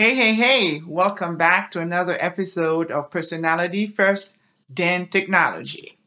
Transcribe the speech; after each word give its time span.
Hey, 0.00 0.14
hey, 0.14 0.32
hey, 0.32 0.80
welcome 0.86 1.36
back 1.36 1.72
to 1.72 1.80
another 1.82 2.16
episode 2.18 2.90
of 2.90 3.10
Personality 3.10 3.86
First, 3.86 4.38
then 4.70 5.08
Technology. 5.08 5.98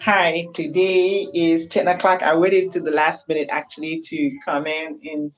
Hi, 0.00 0.48
today 0.54 1.28
is 1.32 1.68
10 1.68 1.86
o'clock. 1.86 2.20
I 2.24 2.34
waited 2.34 2.72
to 2.72 2.80
the 2.80 2.90
last 2.90 3.28
minute 3.28 3.46
actually 3.52 4.00
to 4.06 4.36
come 4.44 4.66
in 4.66 4.98
and 5.04 5.30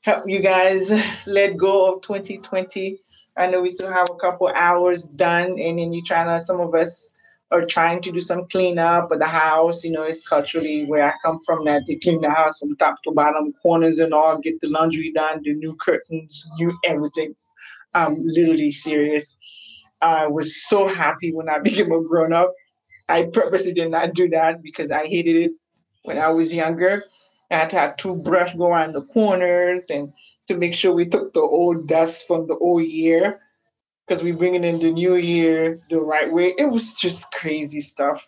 help 0.00 0.26
you 0.26 0.40
guys 0.40 0.90
let 1.26 1.58
go 1.58 1.94
of 1.94 2.00
2020. 2.00 2.96
I 3.36 3.48
know 3.48 3.60
we 3.60 3.68
still 3.68 3.92
have 3.92 4.08
a 4.10 4.16
couple 4.18 4.48
hours 4.48 5.08
done, 5.08 5.58
and 5.60 5.78
then 5.78 5.92
you 5.92 6.02
trying 6.02 6.28
to, 6.28 6.42
some 6.42 6.60
of 6.60 6.74
us 6.74 7.10
are 7.50 7.66
trying 7.66 8.00
to 8.02 8.12
do 8.12 8.20
some 8.20 8.46
cleanup 8.46 9.10
of 9.10 9.18
the 9.18 9.26
house. 9.26 9.82
You 9.84 9.92
know, 9.92 10.04
it's 10.04 10.26
culturally 10.26 10.84
where 10.84 11.04
I 11.04 11.12
come 11.24 11.40
from 11.44 11.64
that 11.64 11.82
they 11.86 11.96
clean 11.96 12.20
the 12.20 12.30
house 12.30 12.58
from 12.60 12.76
top 12.76 13.02
to 13.02 13.12
bottom, 13.12 13.52
corners 13.62 13.98
and 13.98 14.14
all, 14.14 14.38
get 14.38 14.60
the 14.60 14.68
laundry 14.68 15.12
done, 15.12 15.42
the 15.42 15.54
new 15.54 15.74
curtains, 15.76 16.48
new 16.58 16.76
everything. 16.84 17.34
I'm 17.94 18.14
literally 18.18 18.72
serious. 18.72 19.36
I 20.00 20.26
was 20.28 20.64
so 20.68 20.86
happy 20.86 21.32
when 21.32 21.48
I 21.48 21.58
became 21.64 21.90
a 21.92 22.02
grown 22.04 22.32
up. 22.32 22.52
I 23.08 23.24
purposely 23.24 23.72
did 23.72 23.90
not 23.90 24.14
do 24.14 24.28
that 24.30 24.62
because 24.62 24.90
I 24.90 25.06
hated 25.06 25.36
it 25.36 25.52
when 26.04 26.18
I 26.18 26.28
was 26.28 26.54
younger. 26.54 27.04
I 27.50 27.56
had 27.56 27.70
to 27.70 27.76
have 27.76 27.96
toothbrush 27.96 28.54
go 28.54 28.68
around 28.68 28.92
the 28.92 29.02
corners 29.02 29.90
and 29.90 30.12
to 30.46 30.56
make 30.56 30.74
sure 30.74 30.92
we 30.92 31.06
took 31.06 31.34
the 31.34 31.40
old 31.40 31.88
dust 31.88 32.28
from 32.28 32.46
the 32.46 32.56
old 32.58 32.84
year 32.84 33.40
because 34.10 34.24
we're 34.24 34.36
bringing 34.36 34.64
in 34.64 34.80
the 34.80 34.90
new 34.90 35.14
year 35.14 35.78
the 35.88 36.00
right 36.00 36.32
way. 36.32 36.52
It 36.58 36.68
was 36.68 36.96
just 36.96 37.30
crazy 37.30 37.80
stuff. 37.80 38.26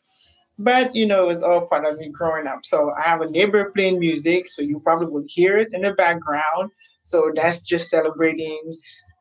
But 0.57 0.95
you 0.95 1.05
know, 1.07 1.29
it's 1.29 1.43
all 1.43 1.67
part 1.67 1.85
of 1.85 1.99
me 1.99 2.09
growing 2.09 2.47
up. 2.47 2.61
So 2.65 2.93
I 2.93 3.03
have 3.03 3.21
a 3.21 3.29
neighbor 3.29 3.73
playing 3.75 3.99
music, 3.99 4.49
so 4.49 4.63
you 4.63 4.79
probably 4.79 5.09
will 5.09 5.25
hear 5.27 5.59
it 5.59 5.71
in 5.73 5.83
the 5.83 5.93
background. 5.95 6.71
So 7.03 7.33
that's 7.35 7.67
just 7.67 7.91
celebrating 7.91 8.77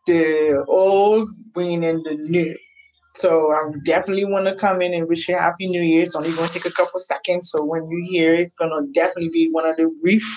the 0.06 0.64
old, 0.68 1.30
bringing 1.56 1.84
in 1.84 1.96
the 2.04 2.14
new. 2.14 2.56
So 3.16 3.52
I 3.52 3.72
definitely 3.84 4.26
want 4.26 4.46
to 4.46 4.54
come 4.54 4.84
in 4.84 4.94
and 4.94 5.10
wish 5.10 5.28
you 5.30 5.38
a 5.38 5.42
happy 5.42 5.68
new 5.68 5.82
year. 5.82 6.04
It's 6.04 6.16
only 6.16 6.32
going 6.32 6.48
to 6.48 6.54
take 6.54 6.68
a 6.68 6.76
couple 6.76 7.00
seconds. 7.00 7.50
So 7.50 7.66
when 7.66 7.90
you 7.90 8.08
hear 8.08 8.34
it, 8.34 8.42
it's 8.42 8.54
going 8.54 8.70
to 8.70 8.92
definitely 8.94 9.32
be 9.34 9.50
one 9.50 9.66
of 9.66 9.78
the 9.78 9.92
brief 10.04 10.28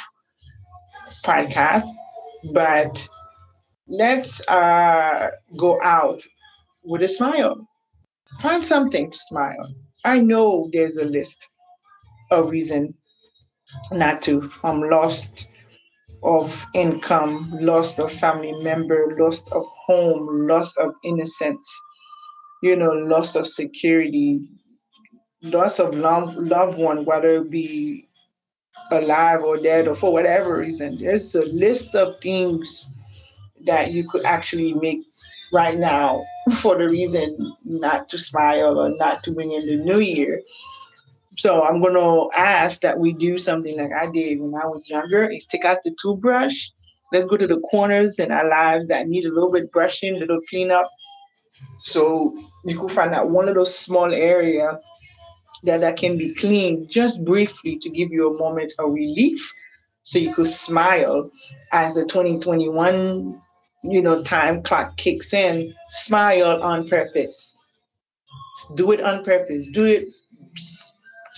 podcasts. 1.22 1.91
But 2.55 3.06
let's 3.89 4.47
uh, 4.49 5.31
go 5.57 5.81
out 5.83 6.23
with 6.83 7.03
a 7.03 7.09
smile. 7.09 7.67
Find 8.41 8.65
something 8.65 9.11
to 9.11 9.19
smile. 9.19 9.75
I 10.05 10.21
know 10.21 10.69
there's 10.73 10.97
a 10.97 11.05
list 11.05 11.49
of 12.31 12.51
reason 12.51 12.95
not 13.93 14.23
to. 14.23 14.51
I'm 14.63 14.81
lost 14.81 15.49
of 16.23 16.67
income, 16.75 17.51
lost 17.61 17.99
of 17.99 18.11
family 18.13 18.53
member, 18.63 19.15
lost 19.19 19.53
of 19.53 19.65
home, 19.87 20.47
lost 20.47 20.79
of 20.79 20.95
innocence, 21.05 21.83
you 22.63 22.77
know, 22.77 22.93
loss 22.93 23.35
of 23.37 23.47
security, 23.47 24.41
loss 25.43 25.79
of 25.79 25.95
love, 25.95 26.35
loved 26.37 26.79
one, 26.79 27.05
whether 27.05 27.37
it 27.37 27.51
be 27.51 28.09
alive 28.91 29.43
or 29.43 29.57
dead 29.57 29.87
or 29.87 29.95
for 29.95 30.13
whatever 30.13 30.59
reason. 30.59 30.98
There's 30.98 31.35
a 31.35 31.45
list 31.47 31.95
of 31.95 32.19
things 32.21 32.89
that 33.64 33.92
you 33.92 34.08
could 34.08 34.25
actually 34.25 34.75
make 34.75 35.01
right 35.52 35.79
now 35.79 36.25
for 36.57 36.77
the 36.77 36.89
reason 36.89 37.36
not 37.64 38.08
to 38.08 38.19
smile 38.19 38.79
or 38.79 38.91
not 38.97 39.23
to 39.25 39.33
bring 39.33 39.52
in 39.52 39.67
the 39.67 39.77
new 39.77 40.01
year. 40.01 40.42
So 41.36 41.64
I'm 41.64 41.80
going 41.80 41.95
to 41.95 42.30
ask 42.36 42.80
that 42.80 42.98
we 42.98 43.13
do 43.13 43.39
something 43.39 43.77
like 43.77 43.91
I 43.92 44.11
did 44.11 44.41
when 44.41 44.55
I 44.55 44.67
was 44.67 44.89
younger 44.89 45.29
is 45.29 45.47
take 45.47 45.64
out 45.64 45.79
the 45.85 45.95
toothbrush. 46.01 46.69
Let's 47.13 47.27
go 47.27 47.36
to 47.36 47.47
the 47.47 47.61
corners 47.61 48.19
in 48.19 48.30
our 48.30 48.48
lives 48.48 48.89
that 48.89 49.08
need 49.08 49.25
a 49.25 49.33
little 49.33 49.51
bit 49.51 49.70
brushing, 49.73 50.17
a 50.17 50.19
little 50.19 50.41
cleanup. 50.48 50.89
So 51.85 52.35
you 52.64 52.79
could 52.79 52.91
find 52.91 53.13
that 53.13 53.29
one 53.29 53.46
little 53.46 53.67
small 53.67 54.13
area 54.13 54.79
that, 55.64 55.81
that 55.81 55.96
can 55.96 56.17
be 56.17 56.35
cleaned 56.35 56.89
just 56.89 57.25
briefly 57.25 57.79
to 57.79 57.91
give 57.91 58.11
you 58.11 58.35
a 58.35 58.39
moment 58.39 58.73
of 58.79 58.92
relief 58.92 59.52
so 60.02 60.19
you 60.19 60.35
could 60.35 60.46
smile 60.46 61.31
as 61.73 61.95
the 61.95 62.05
2021 62.05 63.41
you 63.84 64.00
know, 64.00 64.22
time 64.22 64.62
clock 64.62 64.96
kicks 64.96 65.33
in, 65.34 65.74
smile 65.89 66.62
on 66.62 66.89
purpose. 66.89 67.58
Do 68.74 68.92
it 68.92 69.00
on 69.02 69.24
purpose. 69.24 69.67
Do 69.72 69.84
it 69.84 70.08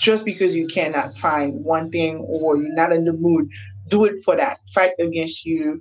just 0.01 0.25
because 0.25 0.55
you 0.55 0.69
cannot 0.69 1.17
find 1.17 1.65
one 1.65 1.91
thing 1.91 2.19
or 2.19 2.57
you're 2.57 2.75
not 2.75 2.93
in 2.93 3.05
the 3.05 3.13
mood. 3.13 3.51
Do 3.89 4.05
it 4.05 4.23
for 4.25 4.37
that. 4.37 4.61
Fight 4.75 4.93
against 5.01 5.45
you 5.45 5.81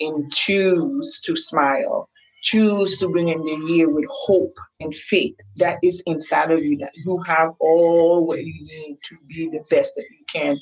and 0.00 0.32
choose 0.32 1.20
to 1.26 1.36
smile. 1.36 2.08
Choose 2.42 2.98
to 2.98 3.08
bring 3.08 3.28
in 3.28 3.44
the 3.44 3.72
year 3.72 3.90
with 3.90 4.04
hope 4.08 4.56
and 4.80 4.94
faith 4.94 5.36
that 5.56 5.78
is 5.82 6.02
inside 6.06 6.52
of 6.52 6.62
you, 6.62 6.78
that 6.78 6.92
you 7.04 7.18
have 7.26 7.50
all 7.58 8.24
what 8.24 8.44
you 8.44 8.54
need 8.54 8.98
to 9.08 9.16
be 9.28 9.48
the 9.48 9.64
best 9.68 9.96
that 9.96 10.04
you 10.10 10.24
can 10.32 10.54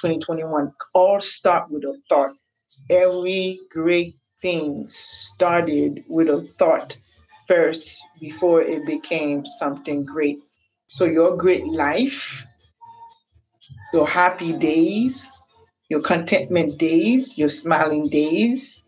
2021. 0.00 0.72
All 0.94 1.20
start 1.20 1.68
with 1.70 1.82
a 1.82 1.98
thought. 2.08 2.30
Every 2.90 3.58
great 3.70 4.14
things 4.42 4.94
started 4.94 6.04
with 6.08 6.28
a 6.28 6.42
thought 6.58 6.98
first 7.46 8.02
before 8.20 8.60
it 8.60 8.84
became 8.84 9.46
something 9.46 10.04
great. 10.04 10.40
So, 10.88 11.04
your 11.04 11.36
great 11.36 11.66
life, 11.66 12.44
your 13.94 14.06
happy 14.06 14.52
days, 14.52 15.32
your 15.88 16.00
contentment 16.00 16.78
days, 16.78 17.38
your 17.38 17.48
smiling 17.48 18.08
days, 18.08 18.82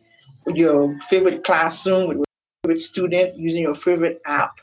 your 0.49 0.99
favorite 1.01 1.45
classroom 1.45 2.09
with 2.09 2.17
your 2.19 2.27
favorite 2.63 2.81
student 2.81 3.37
using 3.39 3.63
your 3.63 3.75
favorite 3.75 4.21
app, 4.27 4.57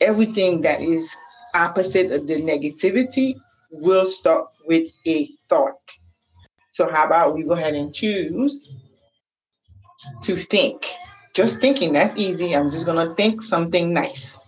everything 0.00 0.62
that 0.62 0.80
is 0.80 1.14
opposite 1.54 2.10
of 2.10 2.26
the 2.26 2.40
negativity 2.42 3.34
will 3.70 4.06
start 4.06 4.48
with 4.66 4.88
a 5.06 5.28
thought. 5.48 5.76
So, 6.70 6.90
how 6.90 7.06
about 7.06 7.34
we 7.34 7.44
go 7.44 7.52
ahead 7.52 7.74
and 7.74 7.94
choose 7.94 8.74
to 10.22 10.36
think. 10.36 10.86
Just 11.34 11.60
thinking, 11.60 11.92
that's 11.92 12.16
easy. 12.16 12.54
I'm 12.54 12.70
just 12.70 12.86
going 12.86 13.08
to 13.08 13.14
think 13.14 13.42
something 13.42 13.92
nice. 13.92 14.44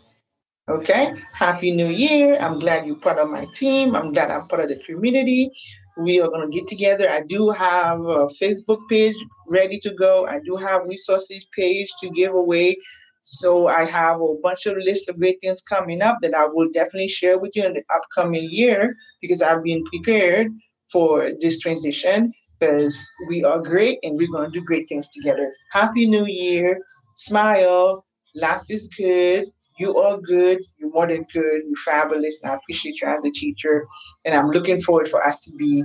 Okay. 0.69 1.15
Happy 1.34 1.72
New 1.72 1.88
Year. 1.88 2.38
I'm 2.41 2.59
glad 2.59 2.87
you're 2.87 2.97
part 2.97 3.19
of 3.19 3.31
my 3.31 3.47
team. 3.54 3.94
I'm 3.94 4.12
glad 4.12 4.31
I'm 4.31 4.48
part 4.48 4.62
of 4.62 4.69
the 4.69 4.76
community. 4.76 5.50
We 5.98 6.20
are 6.20 6.28
going 6.28 6.50
to 6.50 6.54
get 6.54 6.69
together. 6.69 7.09
I 7.09 7.22
do 7.22 7.50
have 7.50 8.00
a 8.00 8.26
Facebook 8.26 8.81
page 8.88 9.16
ready 9.47 9.78
to 9.81 9.92
go. 9.92 10.26
I 10.26 10.41
do 10.44 10.56
have 10.56 10.82
resources 10.84 11.47
page 11.54 11.88
to 12.00 12.10
give 12.10 12.34
away. 12.34 12.76
So 13.25 13.69
I 13.69 13.84
have 13.84 14.21
a 14.21 14.34
bunch 14.42 14.66
of 14.66 14.76
lists 14.76 15.09
of 15.09 15.19
great 15.19 15.41
things 15.41 15.62
coming 15.62 16.03
up 16.03 16.19
that 16.22 16.34
I 16.34 16.47
will 16.47 16.71
definitely 16.72 17.09
share 17.09 17.38
with 17.38 17.53
you 17.54 17.65
in 17.65 17.75
the 17.75 17.82
upcoming 17.94 18.48
year 18.50 18.97
because 19.21 19.42
I've 19.42 19.62
been 19.62 19.84
prepared 19.84 20.48
for 20.91 21.28
this 21.41 21.59
transition 21.60 22.32
because 22.59 23.10
we 23.28 23.44
are 23.44 23.60
great 23.60 23.98
and 24.03 24.16
we're 24.16 24.31
going 24.31 24.50
to 24.50 24.59
do 24.59 24.65
great 24.65 24.88
things 24.88 25.09
together. 25.10 25.53
Happy 25.72 26.06
New 26.06 26.26
Year. 26.26 26.78
Smile. 27.15 28.04
Life 28.34 28.65
is 28.69 28.88
good. 28.88 29.47
You 29.78 29.97
are 29.98 30.20
good. 30.20 30.60
You're 30.78 30.91
more 30.91 31.06
than 31.06 31.25
good. 31.32 31.62
You're 31.66 31.76
fabulous. 31.84 32.41
And 32.42 32.53
I 32.53 32.56
appreciate 32.56 33.00
you 33.00 33.09
as 33.09 33.25
a 33.25 33.31
teacher. 33.31 33.86
And 34.24 34.34
I'm 34.34 34.48
looking 34.48 34.80
forward 34.80 35.09
for 35.09 35.24
us 35.24 35.45
to 35.45 35.53
be 35.53 35.84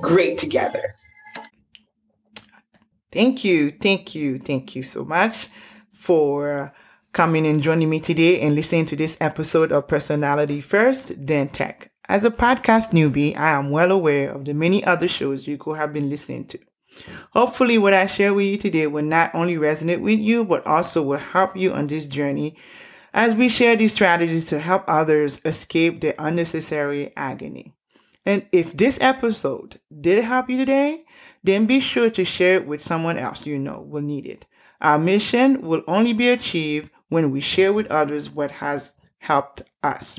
great 0.00 0.38
together. 0.38 0.94
Thank 3.10 3.44
you. 3.44 3.70
Thank 3.72 4.14
you. 4.14 4.38
Thank 4.38 4.74
you 4.74 4.82
so 4.82 5.04
much 5.04 5.48
for 5.90 6.72
coming 7.12 7.46
and 7.46 7.62
joining 7.62 7.90
me 7.90 8.00
today 8.00 8.40
and 8.40 8.54
listening 8.54 8.86
to 8.86 8.96
this 8.96 9.18
episode 9.20 9.70
of 9.70 9.86
Personality 9.86 10.60
First, 10.60 11.12
then 11.16 11.48
Tech. 11.48 11.91
As 12.08 12.24
a 12.24 12.30
podcast 12.30 12.90
newbie, 12.90 13.36
I 13.36 13.50
am 13.50 13.70
well 13.70 13.92
aware 13.92 14.32
of 14.32 14.44
the 14.44 14.54
many 14.54 14.84
other 14.84 15.06
shows 15.06 15.46
you 15.46 15.56
could 15.56 15.76
have 15.78 15.92
been 15.92 16.10
listening 16.10 16.46
to. 16.46 16.58
Hopefully, 17.30 17.78
what 17.78 17.94
I 17.94 18.06
share 18.06 18.34
with 18.34 18.46
you 18.46 18.56
today 18.58 18.88
will 18.88 19.04
not 19.04 19.34
only 19.34 19.54
resonate 19.54 20.00
with 20.00 20.18
you, 20.18 20.44
but 20.44 20.66
also 20.66 21.00
will 21.00 21.18
help 21.18 21.56
you 21.56 21.72
on 21.72 21.86
this 21.86 22.08
journey 22.08 22.56
as 23.14 23.36
we 23.36 23.48
share 23.48 23.76
these 23.76 23.92
strategies 23.92 24.46
to 24.46 24.58
help 24.58 24.84
others 24.88 25.40
escape 25.44 26.00
their 26.00 26.14
unnecessary 26.18 27.12
agony. 27.16 27.72
And 28.26 28.46
if 28.52 28.76
this 28.76 28.98
episode 29.00 29.80
did 30.00 30.24
help 30.24 30.50
you 30.50 30.58
today, 30.58 31.04
then 31.44 31.66
be 31.66 31.80
sure 31.80 32.10
to 32.10 32.24
share 32.24 32.56
it 32.56 32.66
with 32.66 32.80
someone 32.80 33.16
else 33.16 33.46
you 33.46 33.58
know 33.58 33.80
will 33.80 34.02
need 34.02 34.26
it. 34.26 34.44
Our 34.80 34.98
mission 34.98 35.62
will 35.62 35.82
only 35.86 36.12
be 36.12 36.28
achieved 36.28 36.90
when 37.08 37.30
we 37.30 37.40
share 37.40 37.72
with 37.72 37.86
others 37.86 38.28
what 38.28 38.50
has 38.50 38.94
helped 39.18 39.62
us. 39.82 40.18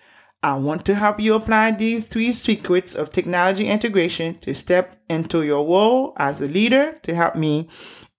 I 0.43 0.55
want 0.55 0.85
to 0.85 0.95
help 0.95 1.19
you 1.19 1.35
apply 1.35 1.71
these 1.71 2.07
three 2.07 2.33
secrets 2.33 2.95
of 2.95 3.11
technology 3.11 3.67
integration 3.67 4.39
to 4.39 4.55
step 4.55 4.99
into 5.07 5.43
your 5.43 5.67
role 5.67 6.13
as 6.17 6.41
a 6.41 6.47
leader 6.47 6.97
to 7.03 7.13
help 7.13 7.35
me 7.35 7.69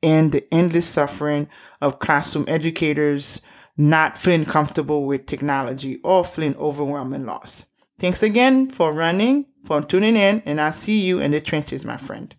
end 0.02 0.30
the 0.30 0.46
endless 0.54 0.86
suffering 0.86 1.48
of 1.80 1.98
classroom 1.98 2.44
educators 2.46 3.40
not 3.76 4.19
feeling 4.19 4.44
comfortable 4.44 5.04
with 5.04 5.26
technology 5.26 5.98
or 6.04 6.24
feeling 6.24 6.54
overwhelming 6.56 7.26
loss. 7.26 7.64
Thanks 7.98 8.22
again 8.22 8.70
for 8.70 8.92
running, 8.92 9.46
for 9.64 9.82
tuning 9.82 10.16
in, 10.16 10.42
and 10.44 10.60
I'll 10.60 10.72
see 10.72 11.00
you 11.00 11.20
in 11.20 11.32
the 11.32 11.40
trenches, 11.40 11.84
my 11.84 11.96
friend. 11.96 12.34